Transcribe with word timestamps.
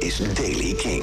is 0.00 0.34
Daily 0.34 0.74
King. 0.74 1.02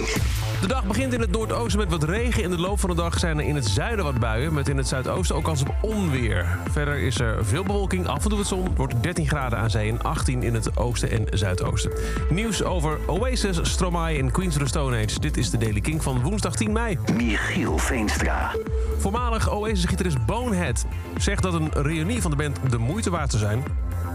De 0.62 0.68
dag 0.68 0.86
begint 0.86 1.14
in 1.14 1.20
het 1.20 1.32
noordoosten 1.32 1.80
met 1.80 1.90
wat 1.90 2.04
regen. 2.04 2.44
In 2.44 2.50
de 2.50 2.58
loop 2.58 2.80
van 2.80 2.90
de 2.90 2.96
dag 2.96 3.20
zijn 3.20 3.38
er 3.40 3.46
in 3.46 3.56
het 3.56 3.66
zuiden 3.66 4.06
wat 4.06 4.20
buien. 4.20 4.54
Met 4.54 4.70
in 4.70 4.78
het 4.78 4.88
zuidoosten 4.88 5.36
ook 5.36 5.44
kans 5.44 5.62
op 5.62 5.76
onweer. 5.82 6.58
Verder 6.72 6.98
is 6.98 7.20
er 7.20 7.46
veel 7.46 7.64
bewolking, 7.64 8.08
af 8.08 8.24
en 8.24 8.30
toe 8.30 8.38
wat 8.38 8.48
zon. 8.48 8.64
Het 8.64 8.78
wordt 8.78 9.04
13 9.04 9.28
graden 9.28 9.60
aan 9.60 9.70
zee 9.70 9.90
en 9.90 10.02
18 10.02 10.44
in 10.44 10.54
het 10.54 10.78
oosten 10.78 11.12
en 11.12 11.26
zuidoosten. 11.30 11.92
Nieuws 12.30 12.64
over 12.64 12.98
Oasis, 13.08 13.60
Stromae 13.62 14.18
en 14.18 14.32
Queens 14.32 14.56
of 14.56 14.62
the 14.62 14.68
Stone 14.68 15.04
Age. 15.04 15.20
Dit 15.20 15.38
is 15.38 15.50
de 15.50 15.58
Daily 15.58 15.82
King 15.82 16.04
van 16.04 16.22
woensdag 16.22 16.56
10 16.56 16.72
mei. 16.72 16.98
Michiel 17.16 17.78
Veenstra. 17.78 18.52
Voormalig 18.98 19.52
Oasis-gitarist 19.52 20.26
Bonehead 20.26 20.86
zegt 21.18 21.44
dat 21.44 21.54
een 21.54 21.70
reunie 21.74 22.22
van 22.22 22.32
de 22.32 22.38
band 22.38 22.60
de 22.70 22.78
moeite 22.78 23.10
waard 23.10 23.32
zou 23.32 23.44
zijn 23.44 23.64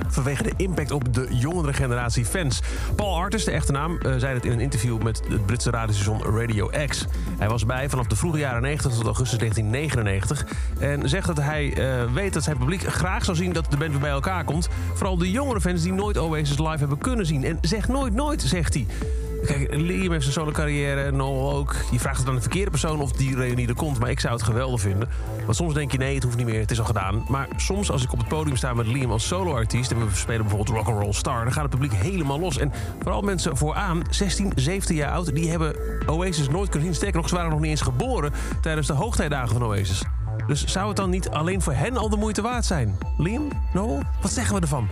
vanwege 0.08 0.42
de 0.42 0.52
impact 0.56 0.90
op 0.90 1.14
de 1.14 1.26
jongere 1.30 1.72
generatie 1.72 2.24
fans. 2.24 2.60
Paul 2.96 3.16
Artis, 3.16 3.44
de 3.44 3.50
echte 3.50 3.72
naam, 3.72 3.98
eh, 3.98 4.14
zei 4.16 4.34
het 4.34 4.44
in 4.44 4.52
een 4.52 4.60
interview 4.60 5.02
met 5.02 5.22
het 5.28 5.46
Britse 5.46 5.70
radiostation 5.70 6.38
Radio 6.38 6.70
X. 6.86 7.06
Hij 7.38 7.48
was 7.48 7.66
bij 7.66 7.88
vanaf 7.88 8.06
de 8.06 8.16
vroege 8.16 8.38
jaren 8.38 8.62
90 8.62 8.92
tot 8.92 9.04
augustus 9.04 9.38
1999 9.38 10.46
en 10.78 11.08
zegt 11.08 11.26
dat 11.26 11.36
hij 11.36 11.74
eh, 11.74 12.12
weet 12.12 12.32
dat 12.32 12.42
zijn 12.42 12.58
publiek 12.58 12.82
graag 12.82 13.24
zou 13.24 13.36
zien 13.36 13.52
dat 13.52 13.70
de 13.70 13.76
band 13.76 13.90
weer 13.90 14.00
bij 14.00 14.10
elkaar 14.10 14.44
komt. 14.44 14.68
Vooral 14.94 15.18
de 15.18 15.30
jongere 15.30 15.60
fans 15.60 15.82
die 15.82 15.92
nooit 15.92 16.18
Oasis 16.18 16.58
live 16.58 16.78
hebben 16.78 16.98
kunnen 16.98 17.26
zien. 17.26 17.44
En 17.44 17.58
zeg 17.60 17.88
nooit 17.88 18.14
nooit, 18.14 18.42
zegt 18.42 18.74
hij. 18.74 18.86
Kijk, 19.46 19.74
Liam 19.74 20.10
heeft 20.10 20.22
zijn 20.22 20.34
solo 20.34 20.50
carrière, 20.50 21.10
Noel 21.10 21.52
ook. 21.52 21.74
Je 21.90 21.98
vraagt 21.98 22.18
het 22.18 22.28
aan 22.28 22.34
de 22.34 22.40
verkeerde 22.40 22.70
persoon 22.70 23.00
of 23.00 23.12
die 23.12 23.36
reunie 23.36 23.68
er 23.68 23.74
komt. 23.74 23.98
Maar 23.98 24.10
ik 24.10 24.20
zou 24.20 24.34
het 24.34 24.42
geweldig 24.42 24.80
vinden. 24.80 25.08
Want 25.44 25.56
soms 25.56 25.74
denk 25.74 25.92
je, 25.92 25.98
nee, 25.98 26.14
het 26.14 26.22
hoeft 26.22 26.36
niet 26.36 26.46
meer, 26.46 26.60
het 26.60 26.70
is 26.70 26.78
al 26.78 26.84
gedaan. 26.84 27.24
Maar 27.28 27.48
soms 27.56 27.90
als 27.90 28.02
ik 28.02 28.12
op 28.12 28.18
het 28.18 28.28
podium 28.28 28.56
sta 28.56 28.74
met 28.74 28.86
Liam 28.86 29.10
als 29.10 29.26
soloartiest... 29.26 29.90
en 29.90 29.98
we 29.98 30.14
spelen 30.14 30.40
bijvoorbeeld 30.46 30.76
Rock'n'Roll 30.76 31.12
Star... 31.12 31.44
dan 31.44 31.52
gaat 31.52 31.62
het 31.62 31.70
publiek 31.70 31.92
helemaal 31.92 32.40
los. 32.40 32.58
En 32.58 32.72
vooral 33.00 33.22
mensen 33.22 33.56
vooraan, 33.56 34.02
16, 34.10 34.52
17 34.54 34.96
jaar 34.96 35.12
oud... 35.12 35.34
die 35.34 35.50
hebben 35.50 35.76
Oasis 36.06 36.48
nooit 36.48 36.68
kunnen 36.68 36.88
zien. 36.88 36.96
Sterker 36.96 37.16
nog, 37.20 37.28
ze 37.28 37.34
waren 37.34 37.50
nog 37.50 37.60
niet 37.60 37.70
eens 37.70 37.80
geboren... 37.80 38.32
tijdens 38.60 38.86
de 38.86 38.92
hoogtijdagen 38.92 39.52
van 39.52 39.64
Oasis. 39.64 40.02
Dus 40.46 40.64
zou 40.64 40.88
het 40.88 40.96
dan 40.96 41.10
niet 41.10 41.28
alleen 41.28 41.62
voor 41.62 41.72
hen 41.72 41.96
al 41.96 42.08
de 42.08 42.16
moeite 42.16 42.42
waard 42.42 42.64
zijn? 42.64 42.98
Liam? 43.18 43.48
Noel? 43.72 44.00
Wat 44.20 44.32
zeggen 44.32 44.54
we 44.54 44.60
ervan? 44.60 44.88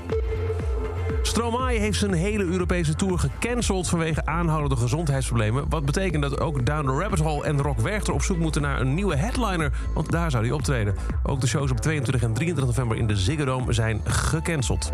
Stromae 1.23 1.79
heeft 1.79 1.99
zijn 1.99 2.13
hele 2.13 2.45
Europese 2.45 2.95
tour 2.95 3.19
gecanceld 3.19 3.89
vanwege 3.89 4.27
aanhoudende 4.27 4.77
gezondheidsproblemen. 4.77 5.65
Wat 5.69 5.85
betekent 5.85 6.23
dat 6.23 6.41
ook 6.41 6.67
Down 6.67 6.87
the 6.87 6.93
Rabbit 6.93 7.19
Hole 7.19 7.45
en 7.45 7.63
Rock 7.63 7.81
Werchter 7.81 8.15
op 8.15 8.23
zoek 8.23 8.39
moeten 8.39 8.63
naar 8.63 8.81
een 8.81 8.95
nieuwe 8.95 9.17
headliner. 9.17 9.73
Want 9.95 10.11
daar 10.11 10.31
zou 10.31 10.45
hij 10.45 10.53
optreden. 10.53 10.95
Ook 11.23 11.41
de 11.41 11.47
shows 11.47 11.71
op 11.71 11.81
22 11.81 12.23
en 12.23 12.35
23 12.35 12.77
november 12.77 12.97
in 12.97 13.07
de 13.07 13.17
Ziggo 13.17 13.45
Dome 13.45 13.73
zijn 13.73 14.01
gecanceld. 14.05 14.91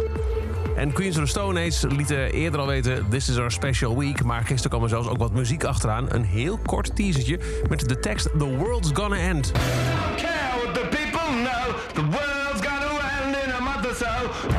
En 0.77 0.93
Queens 0.93 1.17
of 1.17 1.23
the 1.23 1.31
Stone 1.31 1.67
Age 1.67 1.89
lieten 1.89 2.33
eerder 2.33 2.61
al 2.61 2.67
weten... 2.67 3.09
This 3.09 3.29
is 3.29 3.39
our 3.39 3.51
special 3.51 3.99
week. 3.99 4.25
Maar 4.25 4.45
gisteren 4.45 4.71
kwam 4.71 4.83
er 4.83 4.89
zelfs 4.89 5.09
ook 5.09 5.19
wat 5.19 5.33
muziek 5.33 5.65
achteraan. 5.65 6.07
Een 6.09 6.25
heel 6.25 6.59
kort 6.67 6.97
teasertje 6.97 7.41
met 7.69 7.89
de 7.89 7.99
tekst 7.99 8.29
The 8.39 8.57
World's 8.57 8.91
Gonna 8.93 9.17
End. 9.17 9.53
care 10.17 10.63
what 10.63 10.75
the 10.75 10.87
people 10.91 11.43
know. 11.43 11.77
The 11.93 12.05
world's 12.05 12.67
gonna 12.67 12.87
end 13.23 13.37
in 13.45 13.53
a 13.53 13.61
month 13.61 13.87
or 13.87 13.95
so. 13.95 14.56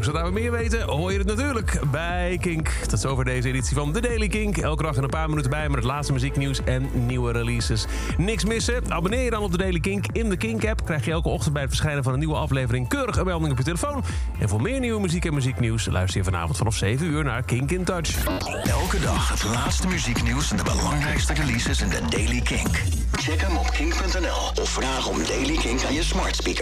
Nou, 0.00 0.12
zodra 0.12 0.28
we 0.28 0.40
meer 0.40 0.50
weten, 0.50 0.82
hoor 0.82 1.12
je 1.12 1.18
het 1.18 1.26
natuurlijk 1.26 1.80
bij 1.90 2.38
Kink. 2.40 2.68
Tot 2.68 3.00
zover 3.00 3.24
deze 3.24 3.48
editie 3.48 3.76
van 3.76 3.92
The 3.92 4.00
Daily 4.00 4.28
Kink. 4.28 4.56
Elke 4.56 4.82
dag 4.82 4.96
in 4.96 5.02
een 5.02 5.08
paar 5.08 5.28
minuten 5.28 5.50
bij 5.50 5.68
met 5.68 5.76
het 5.76 5.84
laatste 5.84 6.12
muzieknieuws 6.12 6.64
en 6.64 7.06
nieuwe 7.06 7.32
releases. 7.32 7.86
Niks 8.16 8.44
missen? 8.44 8.92
Abonneer 8.92 9.24
je 9.24 9.30
dan 9.30 9.42
op 9.42 9.50
The 9.50 9.56
Daily 9.56 9.80
Kink 9.80 10.04
in 10.12 10.28
de 10.28 10.36
Kink-app. 10.36 10.84
Krijg 10.84 11.04
je 11.04 11.10
elke 11.10 11.28
ochtend 11.28 11.52
bij 11.52 11.62
het 11.62 11.70
verschijnen 11.70 12.02
van 12.02 12.12
een 12.12 12.18
nieuwe 12.18 12.34
aflevering 12.34 12.88
keurig 12.88 13.16
een 13.16 13.24
melding 13.24 13.52
op 13.52 13.58
je 13.58 13.64
telefoon. 13.64 14.04
En 14.38 14.48
voor 14.48 14.62
meer 14.62 14.80
nieuwe 14.80 15.00
muziek 15.00 15.24
en 15.24 15.34
muzieknieuws 15.34 15.86
luister 15.86 16.18
je 16.18 16.24
vanavond 16.24 16.56
vanaf 16.56 16.76
7 16.76 17.06
uur 17.06 17.24
naar 17.24 17.42
Kink 17.42 17.70
in 17.70 17.84
Touch. 17.84 18.24
Elke 18.64 19.00
dag 19.00 19.28
het 19.28 19.44
laatste 19.44 19.88
muzieknieuws 19.88 20.50
en 20.50 20.56
de 20.56 20.62
belangrijkste 20.62 21.32
releases 21.32 21.80
in 21.80 21.88
de 21.88 22.00
Daily 22.08 22.40
Kink. 22.40 22.82
Check 23.12 23.40
hem 23.40 23.56
op 23.56 23.70
kink.nl 23.70 24.62
of 24.62 24.68
vraag 24.68 25.08
om 25.08 25.16
Daily 25.24 25.56
Kink 25.56 25.84
aan 25.84 25.94
je 25.94 26.02
smart 26.02 26.36
speaker. 26.36 26.58